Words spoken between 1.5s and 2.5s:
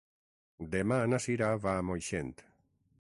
va a Moixent.